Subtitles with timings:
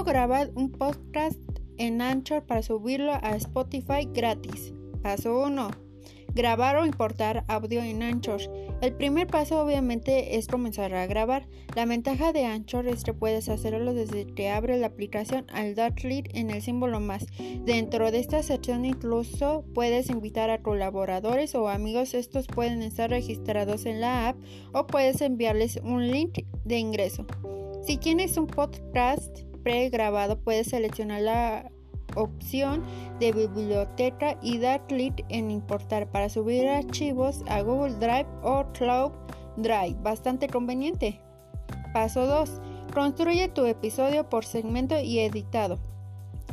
[0.00, 1.38] ¿Cómo grabar un podcast
[1.76, 4.72] en Anchor para subirlo a Spotify gratis?
[5.02, 5.68] Paso 1.
[6.34, 8.40] Grabar o importar audio en Anchor.
[8.80, 11.46] El primer paso obviamente es comenzar a grabar.
[11.76, 16.24] La ventaja de Anchor es que puedes hacerlo desde que abres la aplicación al lead
[16.32, 17.26] en el símbolo más.
[17.66, 22.14] Dentro de esta sección incluso puedes invitar a colaboradores o amigos.
[22.14, 24.38] Estos pueden estar registrados en la app
[24.72, 27.26] o puedes enviarles un link de ingreso.
[27.86, 31.70] Si tienes un podcast pregrabado, puedes seleccionar la
[32.16, 32.82] opción
[33.18, 39.12] de biblioteca y dar clic en importar para subir archivos a Google Drive o Cloud
[39.56, 39.96] Drive.
[40.02, 41.20] Bastante conveniente.
[41.92, 42.60] Paso 2.
[42.94, 45.78] Construye tu episodio por segmento y editado.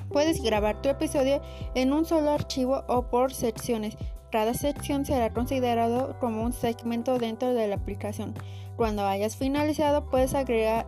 [0.09, 1.41] Puedes grabar tu episodio
[1.75, 3.97] en un solo archivo o por secciones.
[4.31, 8.33] Cada sección será considerado como un segmento dentro de la aplicación.
[8.75, 10.85] Cuando hayas finalizado, puedes agregar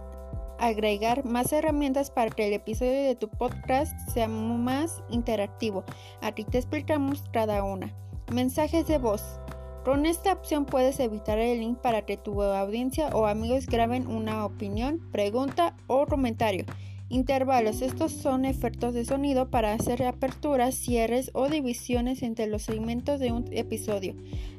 [0.60, 5.84] agregar más herramientas para que el episodio de tu podcast sea más interactivo.
[6.22, 7.94] Aquí te explicamos cada una.
[8.32, 9.40] Mensajes de voz.
[9.84, 14.46] Con esta opción puedes evitar el link para que tu audiencia o amigos graben una
[14.46, 16.66] opinión, pregunta o comentario.
[17.08, 17.82] Intervalos.
[17.82, 23.32] Estos son efectos de sonido para hacer aperturas, cierres o divisiones entre los segmentos de
[23.32, 24.16] un episodio.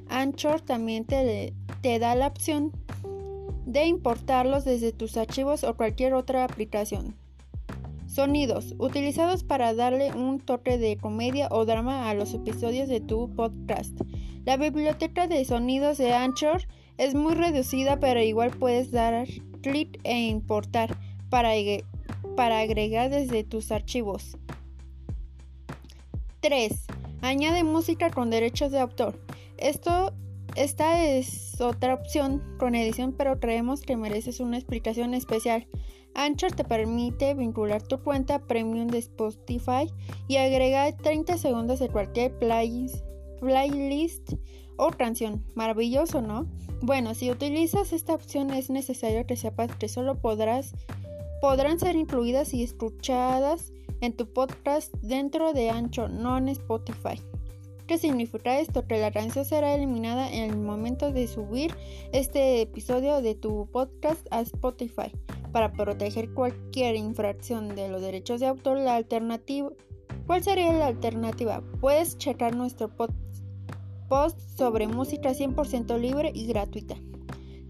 [0.09, 2.73] Anchor también te, te da la opción
[3.71, 7.15] de importarlos desde tus archivos o cualquier otra aplicación.
[8.07, 13.33] Sonidos, utilizados para darle un toque de comedia o drama a los episodios de tu
[13.37, 13.97] podcast.
[14.45, 16.63] La biblioteca de sonidos de Anchor
[16.99, 19.29] es muy reducida, pero igual puedes dar
[19.63, 20.99] clic e importar
[21.29, 21.51] para,
[22.37, 24.37] para agregar desde tus archivos.
[26.41, 26.73] 3.
[27.23, 29.21] Añade música con derechos de autor.
[29.59, 30.13] Esto
[30.57, 35.67] esta es otra opción con edición, pero creemos que mereces una explicación especial.
[36.15, 39.91] Anchor te permite vincular tu cuenta premium de Spotify
[40.29, 44.33] y agregar 30 segundos de cualquier playlist
[44.77, 45.45] o canción.
[45.55, 46.47] Maravilloso, ¿no?
[46.83, 50.75] Bueno, si utilizas esta opción es necesario que sepas que solo podrás
[51.41, 57.21] podrán ser incluidas y escuchadas en tu podcast dentro de Anchor, no en Spotify.
[57.91, 58.87] ¿Qué significa esto?
[58.87, 61.75] Que la canción será eliminada en el momento de subir
[62.13, 65.11] este episodio de tu podcast a Spotify.
[65.51, 69.71] Para proteger cualquier infracción de los derechos de autor, la alternativa.
[70.29, 71.65] ¿Cuál sería la alternativa?
[71.81, 72.95] Puedes checar nuestro
[74.09, 76.95] post sobre música 100% libre y gratuita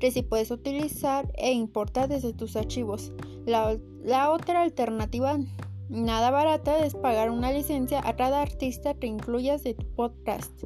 [0.01, 3.11] que si puedes utilizar e importar desde tus archivos.
[3.47, 5.39] La, la otra alternativa
[5.91, 10.63] Nada barata es pagar una licencia a cada artista que incluyas de tu podcast.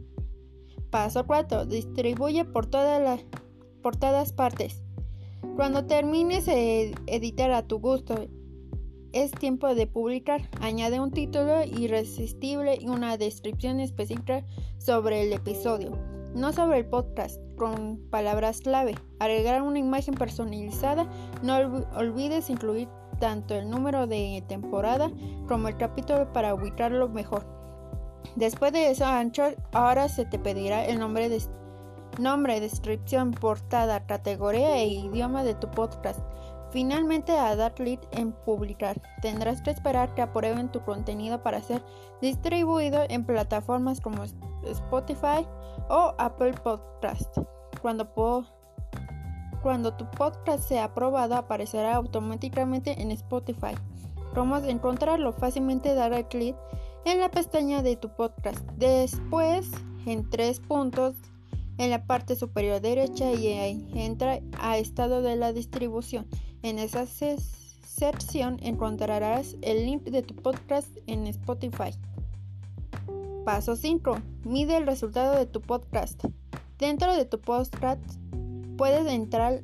[0.90, 1.64] Paso 4.
[1.64, 2.68] Distribuye por,
[3.82, 4.82] por todas partes.
[5.56, 8.26] Cuando termines de editar a tu gusto,
[9.14, 10.50] es tiempo de publicar.
[10.60, 14.44] Añade un título irresistible y una descripción específica
[14.76, 15.96] sobre el episodio,
[16.34, 18.94] no sobre el podcast, con palabras clave.
[19.20, 21.08] Agregar una imagen personalizada.
[21.42, 21.56] No
[21.94, 25.10] olvides incluir tanto el número de temporada
[25.48, 27.46] como el capítulo para ubicarlo mejor.
[28.36, 31.42] Después de eso, Anchor ahora se te pedirá el nombre, de,
[32.18, 36.20] nombre, descripción, portada, categoría e idioma de tu podcast.
[36.70, 39.00] Finalmente, a dar clic en publicar.
[39.22, 41.82] Tendrás que esperar que aprueben tu contenido para ser
[42.20, 44.24] distribuido en plataformas como
[44.64, 45.46] Spotify
[45.88, 47.38] o Apple Podcast.
[47.80, 48.53] Cuando puedo
[49.64, 53.74] cuando tu podcast sea aprobado, aparecerá automáticamente en Spotify.
[54.36, 56.54] A encontrarlo fácilmente darle clic
[57.06, 58.60] en la pestaña de tu podcast.
[58.76, 59.70] Después,
[60.04, 61.14] en tres puntos
[61.78, 63.48] en la parte superior derecha y
[63.94, 66.26] entra a estado de la distribución.
[66.62, 71.96] En esa sección encontrarás el link de tu podcast en Spotify.
[73.46, 74.18] Paso 5.
[74.44, 76.22] Mide el resultado de tu podcast.
[76.76, 78.18] Dentro de tu podcast
[78.76, 79.62] Puedes entrar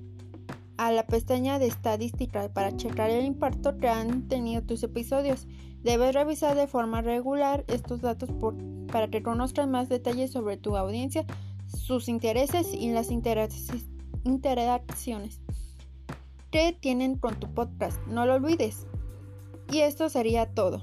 [0.77, 5.47] a la pestaña de estadística para checar el impacto que han tenido tus episodios.
[5.83, 8.31] Debes revisar de forma regular estos datos
[8.91, 11.27] para que conozcas más detalles sobre tu audiencia,
[11.67, 15.41] sus intereses y las interacciones
[16.51, 17.99] que tienen con tu podcast.
[18.07, 18.87] No lo olvides.
[19.73, 20.83] Y esto sería todo.